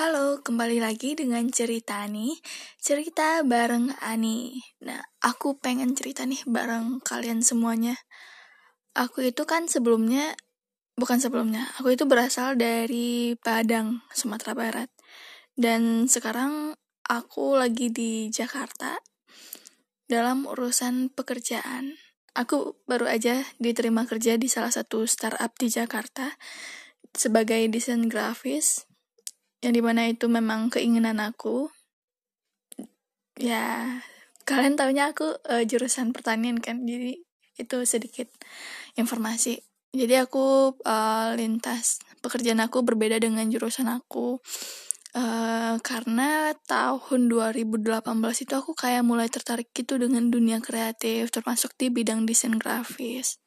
[0.00, 2.32] Halo, kembali lagi dengan cerita nih
[2.80, 4.56] Cerita bareng Ani.
[4.80, 8.00] Nah, aku pengen cerita nih bareng kalian semuanya.
[8.96, 10.32] Aku itu kan sebelumnya
[10.96, 14.88] Bukan sebelumnya Aku itu berasal dari Padang, Sumatera Barat.
[15.52, 18.96] Dan sekarang aku lagi di Jakarta
[20.08, 22.00] Dalam urusan pekerjaan.
[22.32, 26.40] Aku baru aja diterima kerja di salah satu startup di Jakarta
[27.12, 28.88] sebagai desain grafis
[29.60, 31.68] yang di mana itu memang keinginan aku.
[33.36, 34.00] Ya
[34.48, 37.20] kalian tahunya aku uh, jurusan pertanian kan jadi
[37.60, 38.28] itu sedikit
[38.96, 39.60] informasi.
[39.90, 44.40] Jadi aku uh, lintas pekerjaan aku berbeda dengan jurusan aku.
[45.10, 48.06] Uh, karena tahun 2018
[48.46, 53.42] itu aku kayak mulai tertarik gitu dengan dunia kreatif termasuk di bidang desain grafis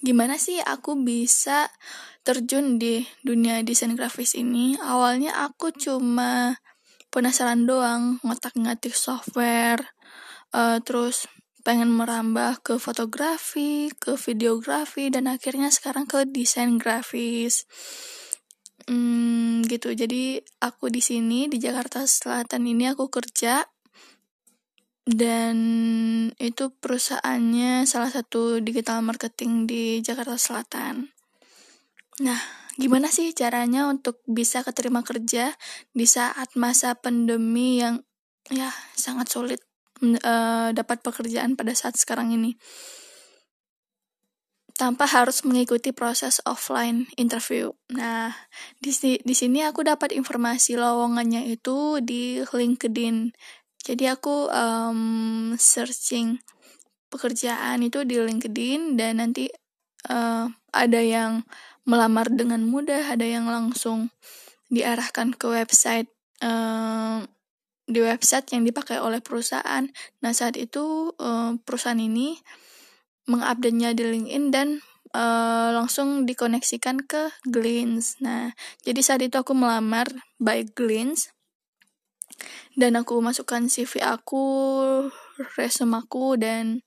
[0.00, 1.68] gimana sih aku bisa
[2.24, 4.76] terjun di dunia desain grafis ini?
[4.80, 6.60] Awalnya aku cuma
[7.10, 9.82] penasaran doang ngotak-ngatik software
[10.54, 11.26] uh, terus
[11.60, 17.68] pengen merambah ke fotografi ke videografi dan akhirnya sekarang ke desain grafis.
[18.88, 19.92] Hmm, gitu.
[19.92, 23.68] Jadi aku di sini di Jakarta Selatan ini aku kerja
[25.08, 25.56] dan
[26.36, 31.10] itu perusahaannya salah satu digital marketing di Jakarta Selatan.
[32.20, 32.40] Nah,
[32.76, 35.56] gimana sih caranya untuk bisa keterima kerja
[35.96, 38.04] di saat masa pandemi yang
[38.52, 39.60] ya sangat sulit
[40.04, 42.60] uh, dapat pekerjaan pada saat sekarang ini?
[44.80, 47.68] tanpa harus mengikuti proses offline interview.
[47.92, 48.32] Nah,
[48.80, 53.28] di, di sini aku dapat informasi lowongannya itu di LinkedIn
[53.84, 55.00] jadi aku um,
[55.56, 56.40] searching
[57.10, 59.50] pekerjaan itu di LinkedIn dan nanti
[60.08, 61.42] uh, ada yang
[61.88, 64.14] melamar dengan mudah ada yang langsung
[64.70, 66.06] diarahkan ke website
[66.44, 67.24] uh,
[67.90, 69.90] di website yang dipakai oleh perusahaan
[70.22, 72.38] nah saat itu uh, perusahaan ini
[73.26, 74.68] mengupdate-nya di LinkedIn dan
[75.14, 78.18] uh, langsung dikoneksikan ke Glints.
[78.18, 78.50] Nah,
[78.82, 80.10] jadi saat itu aku melamar
[80.42, 81.30] by Glints
[82.78, 84.44] dan aku masukkan CV aku,
[85.58, 86.86] resume aku dan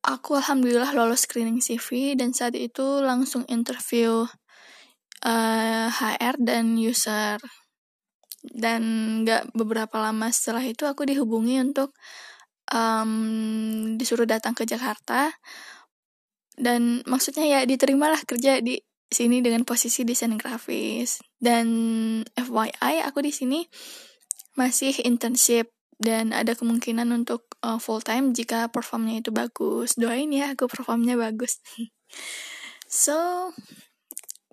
[0.00, 4.24] aku alhamdulillah lolos screening CV dan saat itu langsung interview
[5.26, 7.38] uh, eh, HR dan user.
[8.40, 8.82] Dan
[9.28, 11.92] gak beberapa lama setelah itu aku dihubungi untuk
[12.72, 15.28] um, disuruh datang ke Jakarta.
[16.56, 18.80] Dan maksudnya ya diterimalah kerja di
[19.12, 21.20] sini dengan posisi desain grafis.
[21.36, 21.68] Dan
[22.32, 23.60] FYI aku di sini
[24.60, 29.96] masih internship dan ada kemungkinan untuk uh, full time jika performnya itu bagus.
[29.96, 31.64] Doain ya aku performnya bagus.
[32.88, 33.48] so,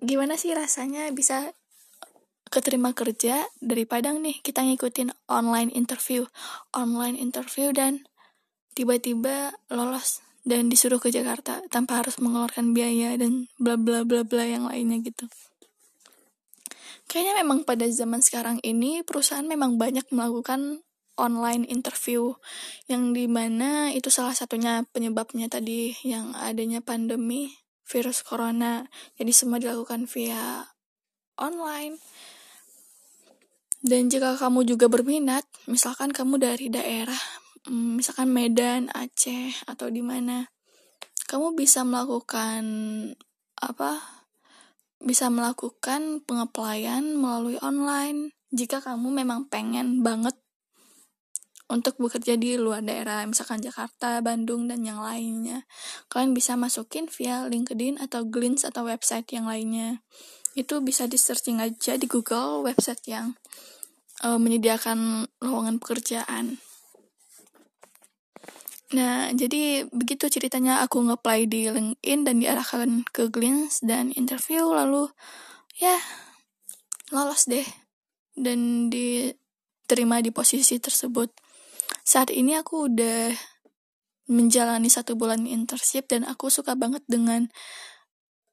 [0.00, 1.52] gimana sih rasanya bisa
[2.48, 6.24] keterima kerja dari Padang nih kita ngikutin online interview,
[6.72, 8.08] online interview dan
[8.72, 14.48] tiba-tiba lolos dan disuruh ke Jakarta tanpa harus mengeluarkan biaya dan bla bla bla bla
[14.48, 15.28] yang lainnya gitu
[17.08, 20.84] kayaknya memang pada zaman sekarang ini perusahaan memang banyak melakukan
[21.18, 22.36] online interview
[22.86, 27.50] yang di mana itu salah satunya penyebabnya tadi yang adanya pandemi
[27.88, 28.86] virus corona.
[29.18, 30.70] Jadi semua dilakukan via
[31.40, 31.98] online.
[33.82, 37.18] Dan jika kamu juga berminat misalkan kamu dari daerah
[37.66, 40.50] mm, misalkan Medan Aceh atau di mana
[41.30, 42.64] kamu bisa melakukan
[43.58, 44.17] apa
[44.98, 50.34] bisa melakukan pengeplayan melalui online jika kamu memang pengen banget
[51.68, 55.68] untuk bekerja di luar daerah, misalkan Jakarta, Bandung, dan yang lainnya.
[56.08, 60.00] Kalian bisa masukin via LinkedIn atau Glints atau website yang lainnya.
[60.56, 63.36] Itu bisa di searching aja di Google website yang
[64.24, 66.56] uh, menyediakan lowongan pekerjaan.
[68.88, 75.12] Nah, jadi begitu ceritanya aku ngeplay di LinkedIn dan diarahkan ke Glints dan interview lalu
[75.76, 76.00] ya
[77.12, 77.68] lolos deh
[78.32, 81.28] dan diterima di posisi tersebut.
[82.00, 83.36] Saat ini aku udah
[84.32, 87.52] menjalani satu bulan internship dan aku suka banget dengan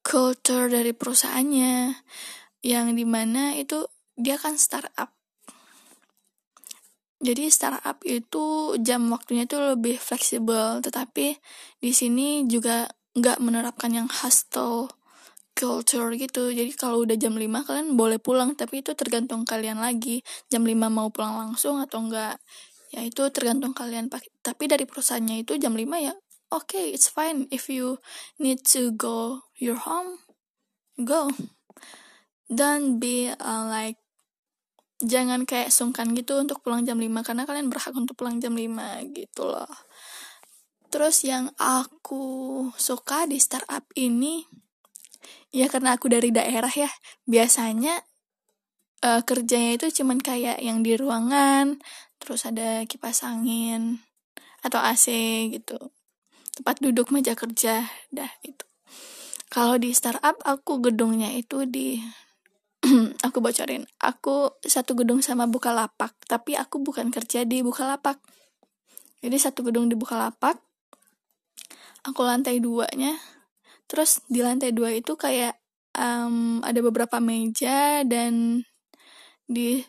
[0.04, 1.96] culture dari perusahaannya
[2.60, 3.88] yang di mana itu
[4.20, 5.15] dia kan startup
[7.26, 11.42] jadi startup itu jam waktunya itu lebih fleksibel, tetapi
[11.82, 12.86] di sini juga
[13.18, 14.94] nggak menerapkan yang hustle
[15.58, 16.54] culture gitu.
[16.54, 20.22] Jadi kalau udah jam 5 kalian boleh pulang, tapi itu tergantung kalian lagi.
[20.54, 22.38] Jam 5 mau pulang langsung atau enggak.
[22.94, 24.14] Ya itu tergantung kalian.
[24.46, 26.14] Tapi dari perusahaannya itu jam 5 ya
[26.56, 28.00] oke, okay, it's fine if you
[28.40, 30.24] need to go your home,
[31.04, 31.30] go.
[32.54, 33.98] don't be uh, like
[35.04, 39.04] jangan kayak sungkan gitu untuk pulang jam 5 karena kalian berhak untuk pulang jam 5
[39.12, 39.74] gitu loh.
[40.88, 42.24] Terus yang aku
[42.80, 44.48] suka di startup ini
[45.52, 46.88] ya karena aku dari daerah ya
[47.28, 48.00] biasanya
[49.04, 51.80] uh, kerjanya itu cuman kayak yang di ruangan
[52.20, 54.00] terus ada kipas angin
[54.64, 55.12] atau AC
[55.52, 55.92] gitu.
[56.56, 57.84] Tempat duduk meja kerja
[58.16, 58.64] dah itu
[59.56, 62.02] kalau di startup aku gedungnya itu di
[63.26, 68.22] aku bocorin aku satu gedung sama Bukalapak tapi aku bukan kerja di Bukalapak.
[69.26, 70.62] Jadi satu gedung di Bukalapak
[72.06, 73.18] aku lantai duanya.
[73.90, 75.58] Terus di lantai dua itu kayak
[75.98, 78.66] um, ada beberapa meja dan
[79.46, 79.82] di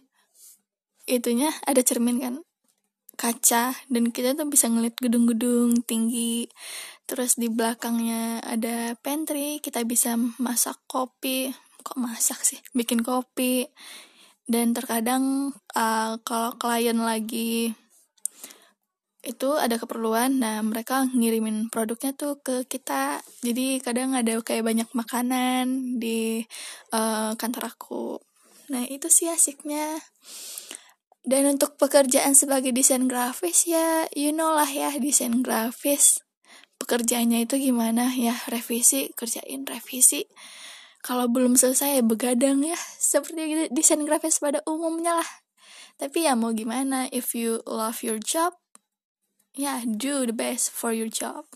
[1.04, 2.34] itunya ada cermin kan
[3.16, 3.76] kaca.
[3.92, 6.48] Dan kita tuh bisa ngeliat gedung-gedung tinggi.
[7.04, 11.52] Terus di belakangnya ada pantry kita bisa masak kopi
[11.86, 12.58] kok masak sih?
[12.74, 13.70] Bikin kopi.
[14.42, 17.70] Dan terkadang uh, kalau klien lagi
[19.26, 23.22] itu ada keperluan nah mereka ngirimin produknya tuh ke kita.
[23.42, 26.46] Jadi kadang ada kayak banyak makanan di
[26.94, 28.18] uh, kantor aku.
[28.70, 29.98] Nah itu sih asiknya.
[31.26, 36.22] Dan untuk pekerjaan sebagai desain grafis ya, you know lah ya desain grafis.
[36.78, 38.14] Pekerjaannya itu gimana?
[38.14, 40.28] Ya, revisi, kerjain revisi.
[41.06, 45.30] Kalau belum selesai ya begadang ya, seperti desain grafis pada umumnya lah.
[46.02, 48.58] Tapi ya mau gimana, if you love your job,
[49.54, 51.46] ya yeah, do the best for your job.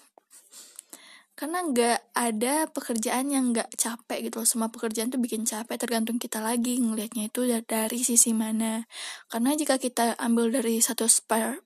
[1.34, 4.46] Karena nggak ada pekerjaan yang nggak capek gitu loh.
[4.46, 8.86] Semua pekerjaan tuh bikin capek tergantung kita lagi ngelihatnya itu dari sisi mana.
[9.26, 11.10] Karena jika kita ambil dari satu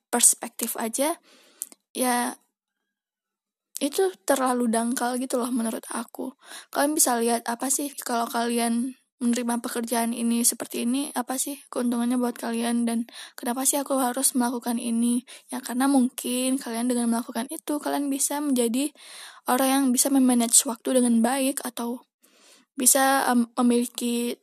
[0.08, 1.20] perspektif aja
[1.92, 2.38] ya
[3.90, 6.32] itu terlalu dangkal gitu loh menurut aku.
[6.72, 12.20] Kalian bisa lihat apa sih kalau kalian menerima pekerjaan ini seperti ini apa sih keuntungannya
[12.20, 13.08] buat kalian dan
[13.38, 15.24] kenapa sih aku harus melakukan ini?
[15.48, 18.92] Ya karena mungkin kalian dengan melakukan itu kalian bisa menjadi
[19.48, 22.04] orang yang bisa memanage waktu dengan baik atau
[22.74, 24.36] bisa um, memiliki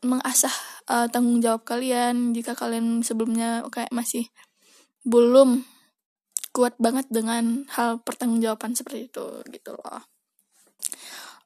[0.00, 0.52] mengasah
[0.88, 4.32] uh, tanggung jawab kalian jika kalian sebelumnya kayak masih
[5.04, 5.64] belum
[6.50, 10.02] kuat banget dengan hal pertanggungjawaban seperti itu gitu loh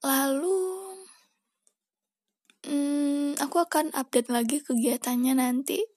[0.05, 0.85] lalu
[2.69, 5.94] hmm, aku akan update lagi kegiatannya nanti.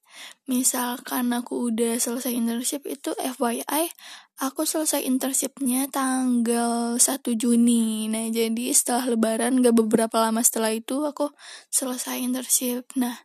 [0.47, 3.91] Misalkan aku udah selesai internship itu FYI,
[4.37, 8.05] aku selesai internshipnya tanggal 1 Juni.
[8.07, 11.33] Nah, jadi setelah lebaran gak beberapa lama setelah itu aku
[11.73, 12.85] selesai internship.
[12.95, 13.17] Nah,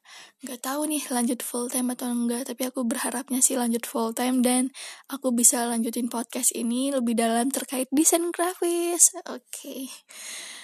[0.42, 4.40] gak tahu nih lanjut full time atau enggak, tapi aku berharapnya sih lanjut full time
[4.40, 4.72] dan
[5.12, 9.12] aku bisa lanjutin podcast ini lebih dalam terkait desain grafis.
[9.28, 9.38] Oke.
[9.46, 9.82] Okay.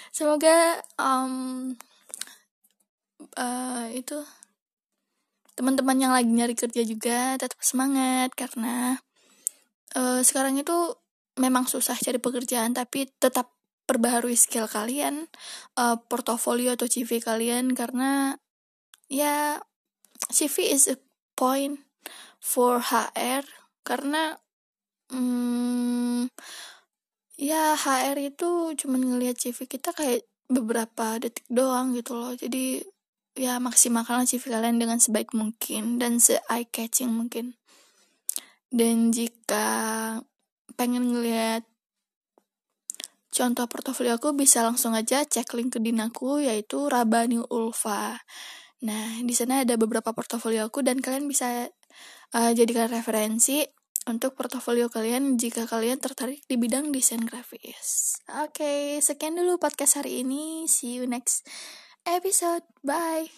[0.09, 1.77] Semoga um,
[3.37, 4.17] uh, itu
[5.59, 8.95] teman-teman yang lagi nyari kerja juga tetap semangat karena
[9.99, 10.95] uh, sekarang itu
[11.35, 13.51] memang susah cari pekerjaan tapi tetap
[13.83, 15.27] perbaharui skill kalian,
[15.75, 18.37] uh, portofolio atau CV kalian karena
[19.09, 19.59] ya
[20.29, 20.95] CV is a
[21.33, 21.81] point
[22.37, 23.43] for HR
[23.81, 24.37] karena
[25.09, 26.29] hmm,
[27.35, 32.37] ya HR itu cuman ngelihat CV kita kayak beberapa detik doang gitu loh.
[32.37, 32.85] Jadi
[33.39, 37.55] ya maksimalkan CV kalian dengan sebaik mungkin dan se eye catching mungkin
[38.67, 39.65] dan jika
[40.75, 41.63] pengen ngeliat
[43.31, 48.19] contoh portofolio aku bisa langsung aja cek LinkedIn aku yaitu Rabani Ulfa.
[48.79, 51.67] Nah, di sana ada beberapa portofolio aku dan kalian bisa
[52.35, 53.63] uh, jadikan referensi
[54.07, 58.17] untuk portofolio kalian jika kalian tertarik di bidang desain grafis.
[58.39, 60.65] Oke, okay, sekian dulu podcast hari ini.
[60.71, 61.43] See you next
[62.05, 62.63] episode.
[62.83, 63.29] Bye.